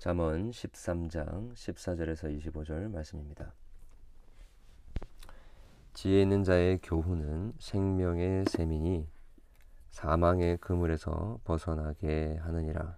[0.00, 3.52] 잠언 13장 14절에서 25절 말씀입니다.
[5.92, 9.06] 지혜 있는 자의 교훈은 생명의 셈이니
[9.90, 12.96] 사망의 그물에서 벗어나게 하느니라.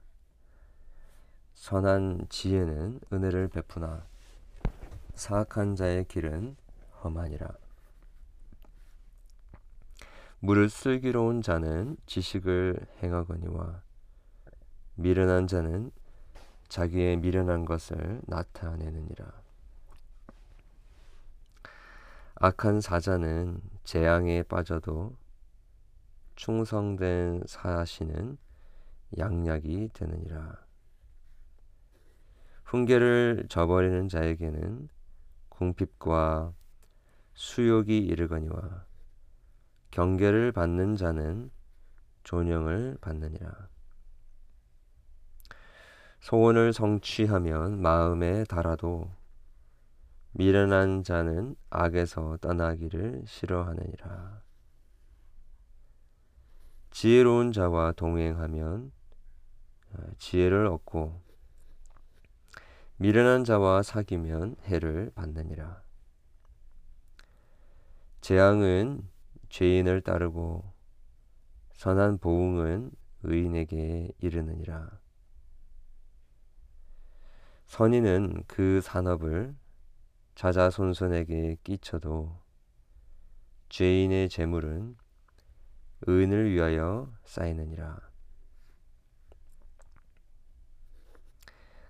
[1.54, 4.06] 선한 지혜는 은혜를 베푸나
[5.14, 6.54] 사악한 자의 길은
[7.02, 7.48] 험하니라.
[10.38, 13.82] 물을 슬기로운 자는 지식을 행하거니와
[14.94, 15.90] 미련한 자는
[16.72, 19.30] 자기의 미련한 것을 나타내느니라.
[22.36, 25.14] 악한 사자는 재앙에 빠져도
[26.34, 28.38] 충성된 사시는
[29.18, 30.64] 양약이 되느니라.
[32.64, 34.88] 훈계를 저버리는 자에게는
[35.50, 36.54] 궁핍과
[37.34, 38.86] 수욕이 이르거니와
[39.90, 41.50] 경계를 받는 자는
[42.24, 43.71] 존영을 받느니라.
[46.22, 49.10] 소원을 성취하면 마음에 달아도
[50.30, 54.40] 미련한 자는 악에서 떠나기를 싫어하느니라.
[56.92, 58.92] 지혜로운 자와 동행하면
[59.94, 61.20] 어, 지혜를 얻고
[62.98, 65.82] 미련한 자와 사귀면 해를 받느니라.
[68.20, 69.08] 재앙은
[69.48, 70.72] 죄인을 따르고
[71.72, 72.92] 선한 보응은
[73.24, 75.01] 의인에게 이르느니라.
[77.72, 79.56] 선인은 그 산업을
[80.34, 82.38] 자자손손에게 끼쳐도
[83.70, 84.94] 죄인의 재물은
[86.02, 87.98] 의인을 위하여 쌓이느니라.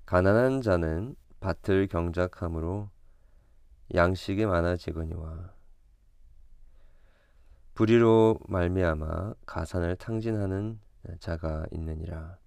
[0.06, 2.88] 가난한 자는 밭을 경작함으로
[3.92, 5.52] 양식이 많아지거니와
[7.74, 10.78] 불의로 말미암아 가산을 탕진하는
[11.18, 12.41] 자가 있느니라.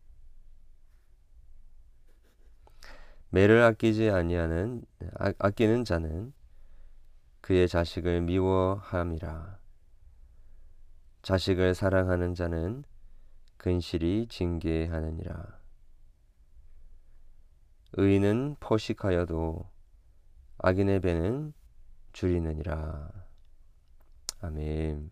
[3.36, 4.82] 매를 아끼지 아니하는
[5.20, 6.32] 아, 아끼는 자는
[7.42, 9.60] 그의 자식을 미워함이라.
[11.22, 12.86] 자식을 사랑하는 자는
[13.58, 15.60] 근실이 징계하느니라.
[17.98, 19.70] 의인은 포식하여도
[20.60, 21.54] 악인의 배는
[22.14, 23.10] 줄이느니라.
[24.40, 25.12] 아멘.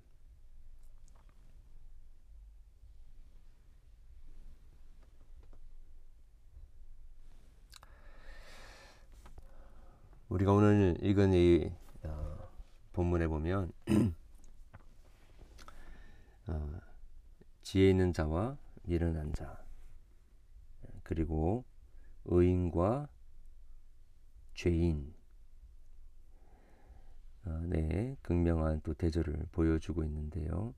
[10.34, 11.72] 우리가 오늘 읽은 이
[12.02, 12.50] 어,
[12.92, 13.72] 본문에 보면
[16.48, 16.80] 어,
[17.62, 19.64] 지혜 있는 자와 미련한 자
[21.04, 21.64] 그리고
[22.26, 23.10] 의인과
[24.56, 25.14] 죄인
[27.46, 30.74] 어, 네 극명한 또 대조를 보여주고 있는데요.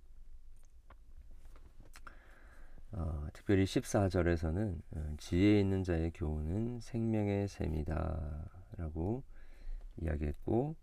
[2.92, 9.24] 어, 특별히 14절에서는 어, 지혜 있는 자의 교훈은 생명의 셈이다 라고
[10.02, 10.76] 이야기했고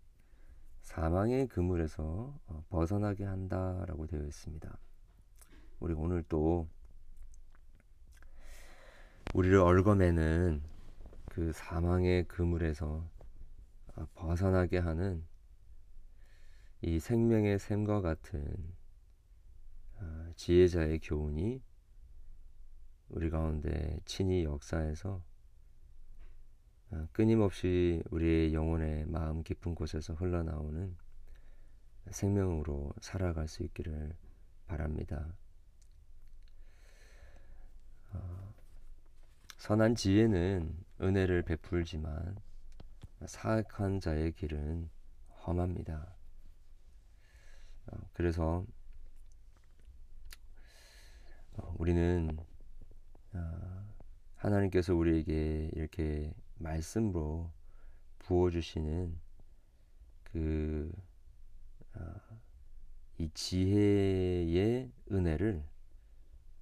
[0.81, 4.77] 사망의 그물에서 어, 벗어나게 한다라고 되어 있습니다.
[5.79, 6.67] 우리 오늘 또
[9.33, 10.61] 우리를 얽어매는
[11.29, 13.09] 그 사망의 그물에서
[13.95, 15.23] 어, 벗어나게 하는
[16.81, 18.55] 이 생명의 샘과 같은
[19.95, 21.61] 어, 지혜자의 교훈이
[23.09, 25.32] 우리 가운데 친히 역사에서 어,
[27.11, 30.95] 끊임없이 우리의 영혼의 마음 깊은 곳에서 흘러나오는
[32.09, 34.15] 생명으로 살아갈 수 있기를
[34.67, 35.33] 바랍니다.
[38.13, 38.53] 어,
[39.57, 42.37] 선한 지혜는 은혜를 베풀지만
[43.25, 44.89] 사악한 자의 길은
[45.45, 46.15] 험합니다.
[47.87, 48.65] 어, 그래서
[51.77, 52.37] 우리는
[54.35, 57.51] 하나님께서 우리에게 이렇게 말씀으로
[58.19, 59.19] 부어주시는
[60.23, 60.91] 그,
[61.95, 62.15] 어,
[63.17, 65.63] 이 지혜의 은혜를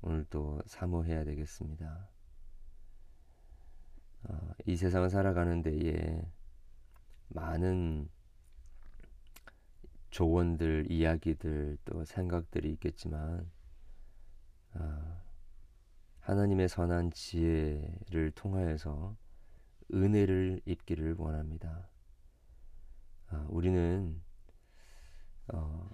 [0.01, 2.09] 오늘 또 사모해야 되겠습니다.
[4.23, 6.22] 어, 이 세상을 살아가는 데에
[7.29, 8.09] 많은
[10.09, 13.49] 조언들, 이야기들, 또 생각들이 있겠지만,
[14.73, 15.22] 어,
[16.20, 19.16] 하나님의 선한 지혜를 통하여서
[19.93, 21.88] 은혜를 입기를 원합니다.
[23.28, 24.22] 아, 우리는
[25.53, 25.90] 어,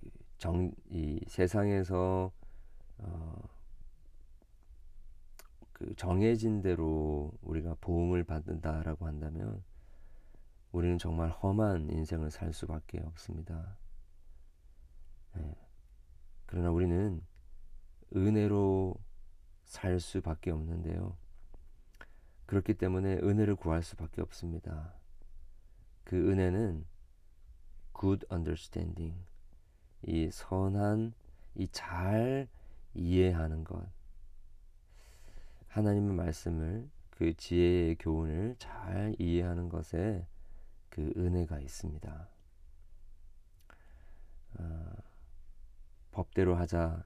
[0.00, 2.32] 그 정, 이 세상에서
[2.98, 3.42] 어,
[5.72, 9.62] 그 정해진 대로 우리가 보응을 받는다라고 한다면
[10.72, 13.76] 우리는 정말 험한 인생을 살 수밖에 없습니다.
[15.34, 15.54] 네.
[16.46, 17.22] 그러나 우리는
[18.14, 18.94] 은혜로
[19.64, 21.16] 살 수밖에 없는데요.
[22.50, 24.92] 그렇기 때문에 은혜를 구할 수밖에 없습니다.
[26.02, 26.84] 그 은혜는
[27.96, 29.16] good understanding,
[30.02, 31.14] 이 선한,
[31.54, 32.48] 이 잘
[32.92, 33.88] 이해하는 것,
[35.68, 40.26] 하나님의 말씀을 그 지혜의 교훈을 잘 이해하는 것에
[40.88, 42.28] 그 은혜가 있습니다.
[44.58, 44.92] 어,
[46.10, 47.04] 법대로 하자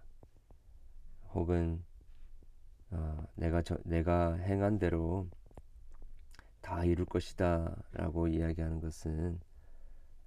[1.35, 1.85] 혹은
[2.95, 5.29] 어, 내가 저, 내가 행한 대로
[6.61, 9.41] 다 이룰 것이다라고 이야기하는 것은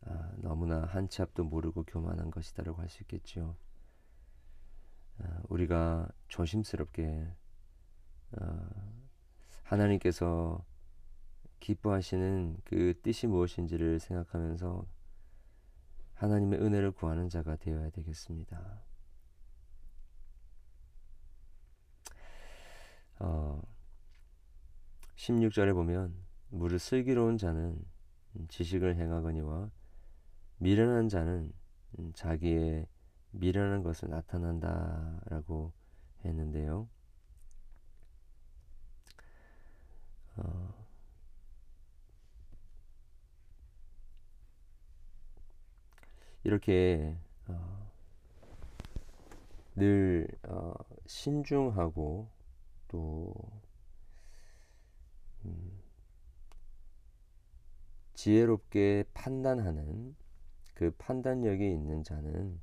[0.02, 3.56] 어, 너무나 한 치 앞도 모르고 교만한 것이다라고 할 수 있겠죠.
[5.19, 7.28] 어, 우리가 조심스럽게
[8.40, 8.69] 어,
[9.64, 10.64] 하나님께서
[11.60, 14.86] 기뻐하시는 그 뜻이 무엇인지를 생각하면서
[16.16, 18.81] 하나님의 은혜를 구하는 자가 되어야 되겠습니다.
[23.19, 23.62] 어,
[25.16, 26.14] 16절에 보면
[26.50, 27.78] 무릇 슬기로운 자는
[28.50, 29.69] 지식을 행하거니와
[30.60, 31.52] 미련한 자는
[32.14, 32.88] 자기의
[33.31, 35.74] 미련한 것을 나타난다라고
[36.24, 36.88] 했는데요.
[40.38, 40.88] 어,
[46.44, 47.18] 이렇게
[47.48, 47.92] 어,
[49.75, 50.74] 늘 어,
[51.06, 52.30] 신중하고
[52.88, 53.34] 또
[55.45, 55.81] 음,
[58.13, 60.16] 지혜롭게 판단하는
[60.74, 62.60] 그 판단력이 있는 자는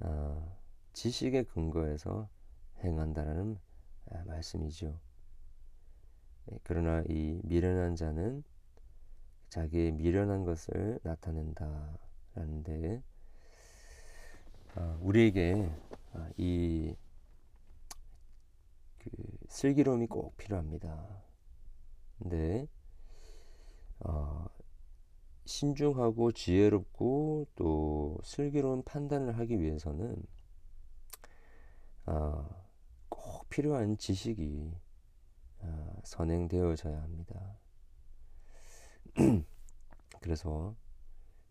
[0.00, 0.58] 어,
[0.92, 2.28] 지식의 근거에서
[2.82, 3.58] 행한다라는
[4.10, 4.98] 아, 말씀이죠.
[6.52, 8.42] 예, 그러나 이 미련한 자는
[9.48, 13.02] 자기의 미련한 것을 나타낸다라는데
[14.76, 15.70] 어, 우리에게
[16.12, 17.07] 어, 이그
[19.48, 21.22] 슬기로움이 꼭 필요합니다.
[22.18, 22.68] 근데
[24.00, 24.46] 어,
[25.46, 30.16] 신중하고 지혜롭고 또 슬기로운 판단을 하기 위해서는
[32.06, 32.48] 어,
[33.08, 34.72] 꼭 필요한 지식이
[35.60, 37.58] 어, 선행되어져야 합니다.
[40.20, 40.74] 그래서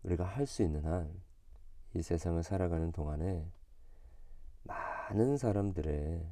[0.02, 1.28] 우리가 할 수 있는 한
[1.94, 3.50] 이 세상을 살아가는 동안에
[4.64, 6.26] 많은 사람들의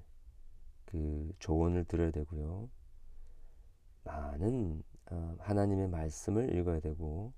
[0.86, 2.68] 그 조언을 들어야 되고요.
[4.04, 7.32] 많은 어, 하나님의 말씀을 읽어야 되고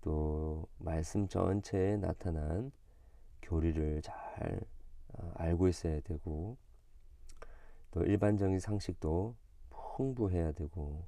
[0.00, 2.70] 또 말씀 전체에 나타난
[3.42, 4.60] 교리를 잘
[5.08, 6.56] 어, 알고 있어야 되고
[7.90, 9.34] 또 일반적인 상식도
[9.70, 11.04] 풍부해야 되고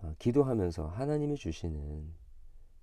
[0.00, 2.12] 어, 기도하면서 하나님이 주시는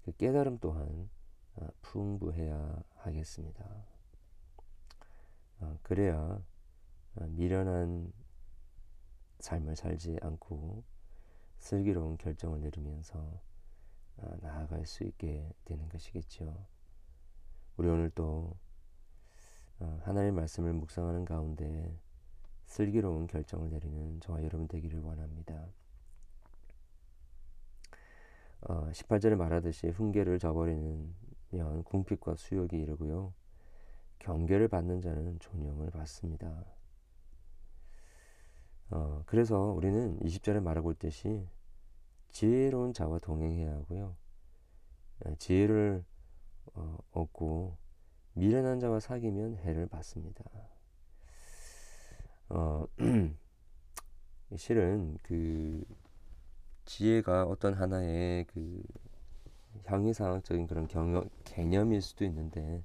[0.03, 1.09] 그 깨달음 또한
[1.55, 3.65] 어, 풍부해야 하겠습니다.
[5.59, 6.41] 어, 그래야 어,
[7.21, 8.11] 미련한
[9.39, 10.83] 삶을 살지 않고
[11.59, 13.41] 슬기로운 결정을 내리면서
[14.17, 16.65] 어, 나아갈 수 있게 되는 것이겠죠.
[17.77, 18.55] 우리 오늘 또
[19.79, 21.97] 어, 하나님의 말씀을 묵상하는 가운데
[22.65, 25.67] 슬기로운 결정을 내리는 저와 여러분 되기를 원합니다.
[28.61, 31.13] 어, 18절에 말하듯이 훈계를 저버리면
[31.83, 33.33] 궁핍과 수욕이 이르고요.
[34.19, 36.74] 경계를 받는 자는 존영을 받습니다.
[38.91, 41.47] 어, 그래서 우리는 20절에 말하고 있듯이
[42.31, 44.15] 지혜로운 자와 동행해야 하고요.
[45.25, 46.03] 예, 지혜를
[46.73, 47.77] 어, 얻고
[48.33, 50.43] 미련한 자와 사귀면 해를 받습니다.
[52.49, 52.85] 어,
[54.55, 55.83] 실은 그
[56.85, 58.83] 지혜가 어떤 하나의 그
[59.85, 62.83] 형이상학적인 그런 경험, 개념일 수도 있는데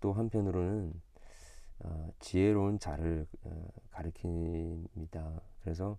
[0.00, 1.09] 또 한편으로는 어,
[2.18, 5.40] 지혜로운 자를 어, 가리킵니다.
[5.62, 5.98] 그래서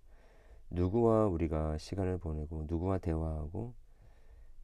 [0.70, 3.74] 누구와 우리가 시간을 보내고 누구와 대화하고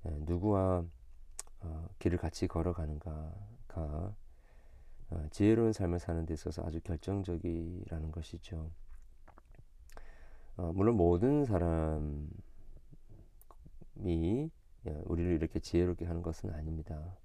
[0.06, 0.84] 에, 예, 누구와
[1.60, 4.14] 어, 길을 같이 걸어가는가가
[5.10, 8.70] 어, 지혜로운 삶을 사는 데 있어서 아주 결정적이라는 것이죠.
[10.56, 12.28] 어, 물론 모든 사람이
[14.86, 17.16] 예, 우리를 이렇게 지혜롭게 하는 것은 아닙니다.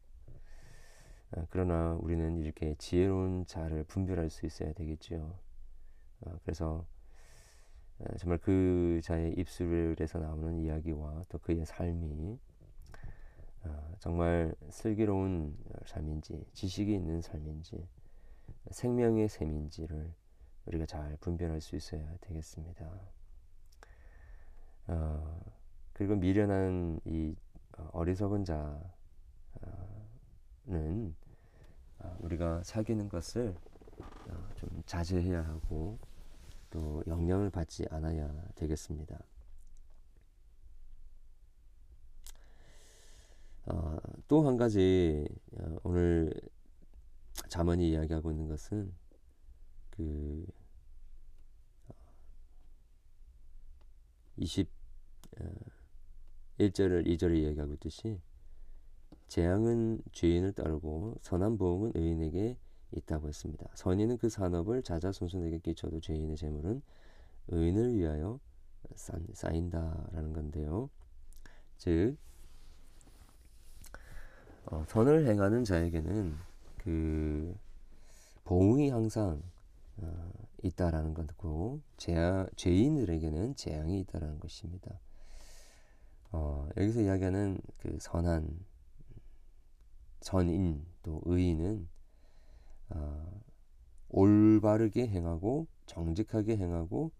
[1.35, 5.35] 어, 그러나 우리는 이렇게 지혜로운 자를 분별할 수 있어야 되겠죠.
[6.21, 6.85] 어, 그래서
[7.99, 12.37] 어, 정말 그 자의 입술에서 나오는 이야기와 또 그의 삶이
[13.63, 17.87] 어, 정말 슬기로운 삶인지 지식이 있는 삶인지
[18.71, 20.13] 생명의 셈인지를
[20.65, 22.89] 우리가 잘 분별할 수 있어야 되겠습니다.
[24.87, 25.41] 어,
[25.93, 27.35] 그리고 미련한 이
[27.91, 28.81] 어리석은 자는
[29.61, 31.13] 어,
[32.19, 33.55] 우리가 사귀는 것을
[34.27, 35.99] 어, 좀 자제해야 하고
[36.69, 39.19] 또 영향을 받지 않아야 되겠습니다.
[43.65, 45.25] 어, 또한 가지
[45.57, 46.33] 어, 오늘
[47.47, 48.93] 자문이 이야기하고 있는 것은
[49.91, 50.45] 그
[54.39, 54.67] 21절을
[55.39, 55.49] 어,
[56.59, 58.19] 2절을 이야기하고 있듯이
[59.33, 62.55] 재앙은 죄인을 따르고 선한 보응은 의인에게
[62.91, 63.67] 있다고 했습니다.
[63.73, 66.83] 선인은 그 산업을 자자손손에게 끼쳐도 죄인의 재물은
[67.47, 68.39] 의인을 위하여
[68.93, 70.87] 쌓인다라는 건데요.
[71.79, 72.15] 즉
[74.65, 76.35] 어, 선을 행하는 자에게는
[76.77, 77.57] 그
[78.43, 79.41] 보응이 항상
[79.97, 84.99] 어, 있다라는 것고 죄인들에게는 재앙이 있다라는 것입니다.
[86.31, 88.72] 어, 여기서 이야기하는 그 선한
[90.23, 91.87] 선인 또 의인은
[92.89, 93.41] 어,
[94.09, 97.11] 올바르게 행하고 정직하게 행하고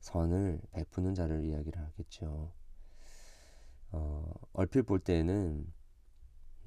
[0.00, 2.52] 선을 베푸는 자를 이야기를 하겠죠.
[3.92, 5.72] 어, 얼핏 볼 때는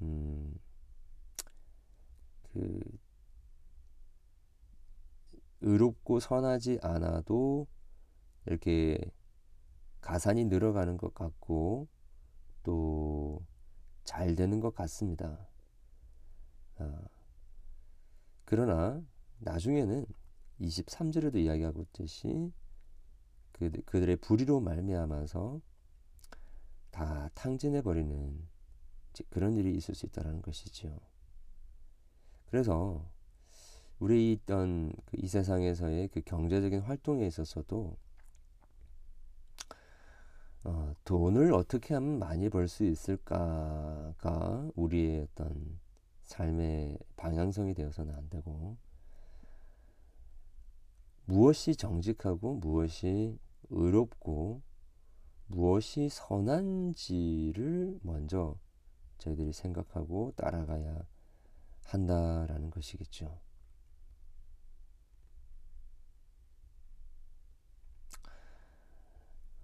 [0.02, 0.54] 음,
[2.52, 2.80] 그
[5.60, 7.66] 의롭고 선하지 않아도
[8.46, 8.98] 이렇게
[10.00, 11.88] 가산이 늘어가는 것 같고
[12.64, 13.46] 또
[14.06, 15.46] 잘 되는 것 같습니다.
[16.78, 17.00] 아,
[18.44, 19.02] 그러나
[19.38, 20.06] 나중에는
[20.60, 22.52] 23절에도 이야기하고 있듯이
[23.52, 25.60] 그, 그들의 불의로 말미암아서
[26.90, 28.48] 다 탕진해 버리는
[29.30, 30.98] 그런 일이 있을 수 있다는 것이죠.
[32.46, 33.04] 그래서
[33.98, 37.96] 우리 있던 그 이 세상에서의 그 경제적인 활동에 있어서도
[40.64, 45.78] 어, 돈을 어떻게 하면 많이 벌 수 있을까가 우리의 어떤
[46.26, 48.76] 삶의 방향성이 되어서는 안 되고
[51.24, 53.38] 무엇이 정직하고 무엇이
[53.70, 54.62] 의롭고
[55.48, 58.58] 무엇이 선한지를 먼저
[59.18, 61.06] 저희들이 생각하고 따라가야
[61.84, 63.40] 한다라는 것이겠죠.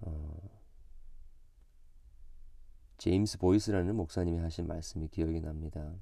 [0.01, 0.61] 어,
[2.99, 5.81] 제임스 보이스라는 목사님이 하신 말씀이 기억이 납니다.
[5.81, 5.99] 어,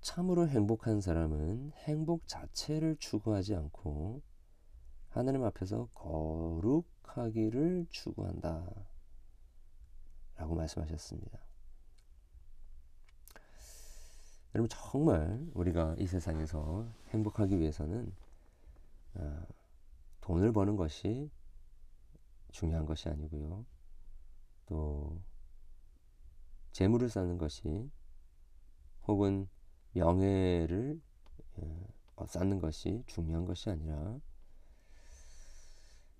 [0.00, 4.22] 참으로 행복한 사람은 행복 자체를 추구하지 않고
[5.08, 8.68] 하나님 앞에서 거룩하기를 추구한다.
[10.36, 11.38] 라고 말씀하셨습니다.
[14.54, 18.12] 여러분 정말 우리가 이 세상에서 행복하기 위해서는
[19.14, 19.46] 어,
[20.20, 21.30] 돈을 버는 것이
[22.52, 23.64] 중요한 것이 아니고요.
[24.66, 25.20] 또
[26.72, 27.90] 재물을 쌓는 것이
[29.06, 29.48] 혹은
[29.92, 31.00] 명예를
[31.56, 34.18] 어, 쌓는 것이 중요한 것이 아니라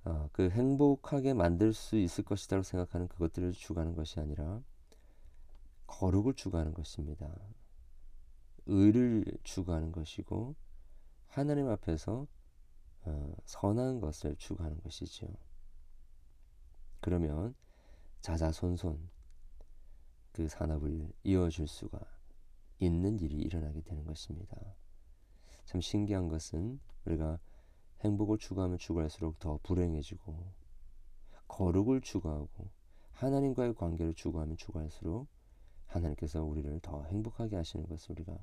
[0.04, 4.62] 어, 그 행복하게 만들 수 있을 것이라고 생각하는 그것들을 추구하는 것이 아니라
[5.86, 7.28] 거룩을 추구하는 것입니다.
[8.66, 10.54] 의를 추구하는 것이고
[11.26, 12.26] 하나님 앞에서
[13.06, 15.26] 어, 선한 것을 추구하는 것이죠.
[17.00, 17.54] 그러면
[18.20, 19.10] 자자손손
[20.32, 22.00] 그 산업을 이어줄 수가
[22.78, 24.56] 있는 일이 일어나게 되는 것입니다.
[25.64, 27.38] 참 신기한 것은 우리가
[28.00, 30.52] 행복을 추구하면 추구할수록 더 불행해지고
[31.48, 32.68] 거룩을 추구하고
[33.12, 35.28] 하나님과의 관계를 추구하면 추구할수록
[35.86, 38.36] 하나님께서 우리를 더 행복하게 하시는 것을 우리가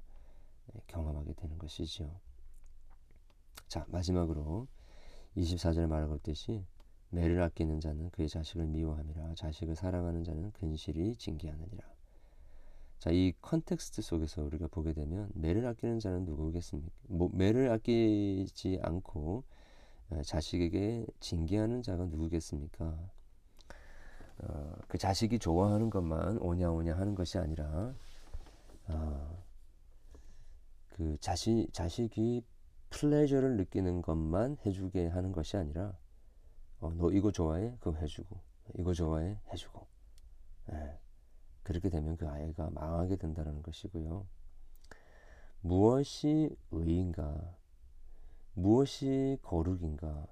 [0.87, 2.19] 경험하게 되는 것이죠.
[3.67, 4.67] 자, 마지막으로
[5.35, 6.65] 24절에 말하고 있듯이
[7.09, 12.00] 매를 아끼는 자는 그의 자식을 미워함이라 자식을 사랑하는 자는 근실이 징계하느니라.
[13.01, 16.91] 자, 이 context 속에서 우리가 보게 되면 매를 아끼는 자는 누구겠습니까?
[17.07, 19.43] 뭐, 매를 아끼지 않고
[20.23, 22.95] 자식에게 징계하는 자가 누구겠습니까?
[24.37, 27.95] 어, 그 자식이 좋아하는 것만 오냐오냐 하는 것이 아니라
[28.87, 29.43] 어,
[30.89, 32.43] 그 자식 자식이
[32.91, 35.97] pleasure를 느끼는 것만 해주게 하는 것이 아니라
[36.79, 37.75] 어, 너 이거 좋아해?
[37.79, 38.39] 그거 해주고
[38.77, 39.39] 이거 좋아해?
[39.51, 39.87] 해주고
[40.73, 41.00] 예.
[41.63, 44.25] 그렇게 되면 그 아이가 망하게 된다는 것이고요.
[45.61, 47.55] 무엇이 의인가?
[48.53, 50.27] 무엇이 거룩인가?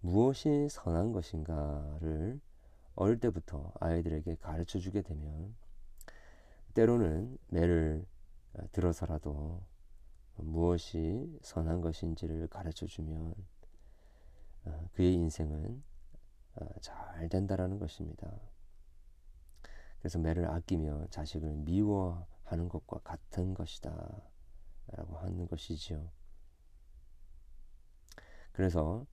[0.00, 2.40] 무엇이 선한 것인가를
[2.94, 5.54] 어릴 때부터 아이들에게 가르쳐 주게 되면
[6.74, 8.04] 때로는 매를
[8.72, 9.62] 들어서라도
[10.36, 13.34] 무엇이 선한 것인지를 가르쳐 주면
[14.64, 15.82] 어, 그의 인생은
[16.56, 18.30] 어, 잘 된다라는 것입니다.
[20.02, 24.20] 그래서 매를 아끼며 자식을 미워하는 것과 같은 것이다
[24.88, 26.10] 라고 하는 것이지요.
[28.50, 29.06] 그래서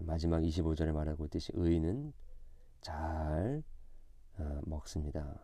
[0.00, 2.14] 마지막 25절에 말하고 있듯이 의인은
[2.80, 3.62] 잘
[4.38, 5.42] 어, 먹습니다.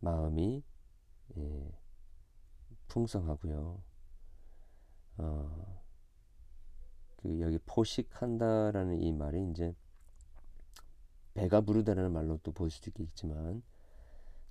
[0.00, 0.64] 마음이
[1.36, 1.78] 예,
[2.88, 3.82] 풍성하고요.
[5.18, 5.82] 어,
[7.16, 9.74] 그 여기 포식한다라는 이 말이 이제
[11.34, 13.62] 배가 부르다라는 말로 또 볼 수도 있겠지만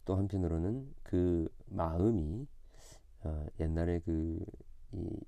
[0.06, 2.48] 또 한편으로는 그 마음이
[3.24, 4.40] 어, 옛날에 그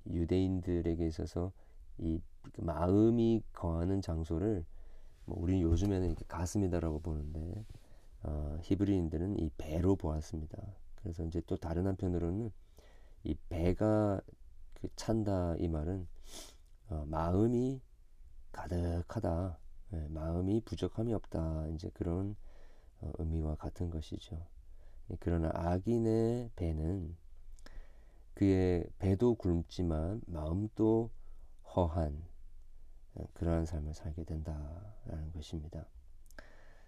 [0.06, 1.52] 유대인들에게 있어서
[1.98, 4.64] 이그 마음이 거하는 장소를
[5.24, 7.64] 뭐 우리 요즘에는 이렇게 가슴이다라고 보는데
[8.22, 10.58] 어, 히브리인들은 이 배로 보았습니다.
[10.96, 12.52] 그래서 이제 또 다른 한편으로는
[13.24, 14.20] 이 배가
[14.74, 16.06] 그 찬다 이 말은
[16.90, 17.80] 어, 마음이
[18.52, 19.58] 가득하다,
[19.90, 22.36] 네, 마음이 부족함이 없다 이제 그런
[23.00, 24.44] 어, 의미와 같은 것이죠.
[25.10, 27.16] 예, 그러나 악인의 배는
[28.34, 31.10] 그의 배도 굶지만 마음도
[31.74, 32.22] 허한
[33.18, 35.86] 예, 그러한 삶을 살게 된다라는 것입니다.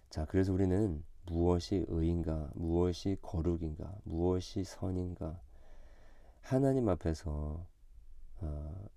[0.09, 5.39] 자, 그래서 우리는 무엇이 의인가, 무엇이 거룩인가, 무엇이 선인가,
[6.41, 7.65] 하나님 앞에서
[8.41, 8.89] 어,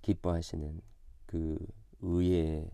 [0.00, 0.80] 기뻐하시는
[1.26, 1.58] 그
[2.00, 2.70] 의의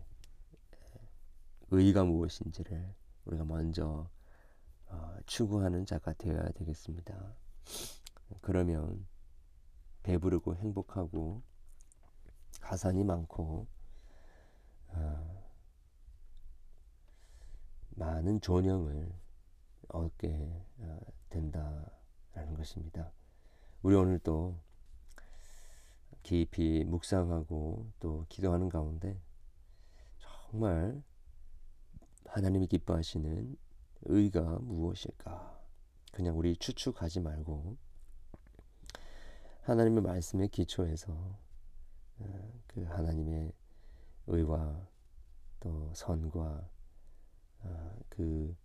[1.70, 2.94] 의가 무엇인지를
[3.24, 4.08] 우리가 먼저
[4.86, 7.34] 어, 추구하는 자가 되어야 되겠습니다.
[8.42, 9.06] 그러면
[10.02, 11.42] 배부르고 행복하고
[12.60, 13.66] 가산이 많고
[14.88, 15.42] 어,
[17.90, 19.12] 많은 존영을
[19.88, 23.12] 얻게 어, 된다라는 것입니다.
[23.82, 24.58] 우리 오늘 또
[26.22, 29.20] 깊이 묵상하고 또 기도하는 가운데
[30.18, 31.02] 정말
[32.26, 33.56] 하나님이 기뻐하시는
[34.02, 35.60] 의가 무엇일까?
[36.12, 37.76] 그냥 우리 추측하지 말고
[39.62, 41.12] 하나님의 말씀에 기초해서
[42.18, 43.52] 어, 그 하나님의
[44.26, 44.86] 의와
[45.60, 46.68] 또 선과
[47.60, 48.56] 어, 그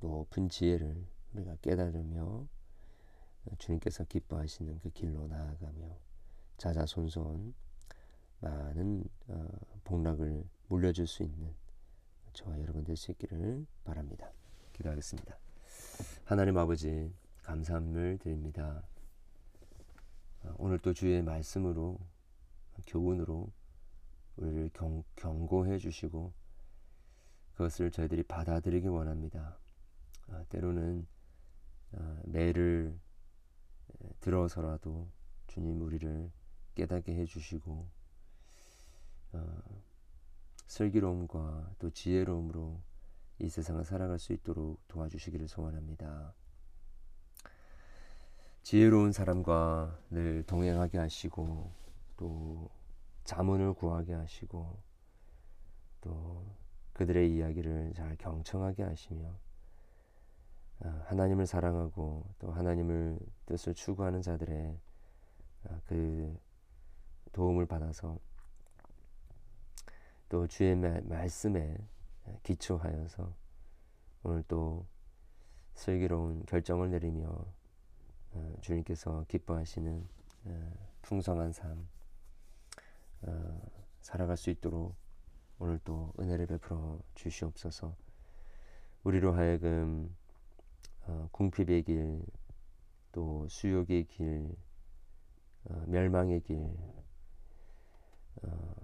[0.00, 2.46] 높은 지혜를 우리가 깨달으며
[3.58, 5.98] 주님께서 기뻐하시는 그 길로 나아가며
[6.60, 7.54] 자자손손
[8.40, 9.48] 많은 어,
[9.82, 11.54] 복락을 물려줄 수 있는
[12.34, 14.30] 저와 여러분 될 수 있기를 바랍니다.
[14.74, 15.38] 기도하겠습니다.
[16.24, 17.10] 하나님 아버지
[17.44, 18.82] 감사함을 드립니다.
[20.42, 21.98] 어, 오늘 또 주의 말씀으로
[22.86, 23.50] 교훈으로
[24.36, 26.30] 우리를 경, 경고해 주시고
[27.54, 29.56] 그것을 저희들이 받아들이기 원합니다.
[30.28, 31.06] 어, 때로는
[31.92, 32.98] 어, 매를
[34.20, 35.08] 들어서라도
[35.46, 36.30] 주님 우리를
[36.80, 37.86] 깨닫게 해주시고
[39.32, 39.62] 어,
[40.66, 42.80] 슬기로움과 또 지혜로움으로
[43.38, 46.32] 이 세상을 살아갈 수 있도록 도와주시기를 소원합니다.
[48.62, 51.70] 지혜로운 사람과 늘 동행하게 하시고
[52.16, 52.70] 또
[53.24, 54.78] 자문을 구하게 하시고
[56.00, 56.46] 또
[56.94, 59.38] 그들의 이야기를 잘 경청하게 하시며
[60.80, 64.78] 어, 하나님을 사랑하고 또 하나님을 뜻을 추구하는 자들의
[65.64, 66.38] 어, 그
[67.32, 68.18] 도움을 받아서
[70.28, 71.76] 또 주의 말씀에
[72.42, 73.32] 기초하여서
[74.22, 74.86] 오늘 또
[75.74, 77.28] 슬기로운 결정을 내리며
[78.32, 80.06] 어, 주님께서 기뻐하시는
[81.02, 81.88] 풍성한 삶
[84.00, 84.94] 살아갈 수 있도록
[85.58, 87.94] 오늘 또 은혜를 베풀어 주시옵소서.
[89.04, 90.14] 우리로 하여금
[91.06, 92.22] 어, 궁핍의 길,
[93.12, 94.48] 또 수욕의 길,
[95.64, 96.70] 어, 멸망의 길,
[98.42, 98.74] 어,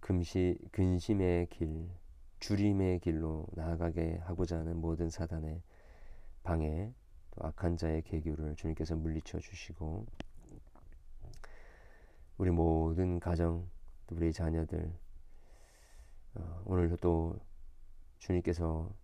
[0.00, 1.88] 금시, 근심의 길,
[2.40, 5.62] 주림의 길로 나아가게 하고자 하는 모든 사단의
[6.42, 6.92] 방해,
[7.32, 10.06] 또 악한 자의 계교를 주님께서 물리쳐 주시고
[12.38, 13.68] 우리 모든 가정,
[14.06, 14.90] 또 우리 자녀들
[16.34, 17.38] 어, 오늘도 또
[18.18, 18.94] 주님께서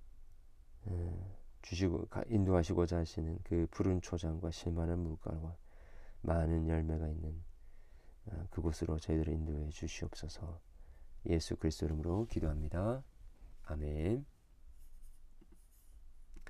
[0.88, 5.56] 에, 주시고 인도하시고자 하시는 그 푸른 초장과 실만한 물가와
[6.22, 7.45] 많은 열매가 있는 어,
[8.50, 10.60] 그곳으로 저희들을 인도해 주시옵소서.
[11.26, 13.02] 예수 그리스도 이름으로 기도합니다.
[13.64, 14.24] 아멘.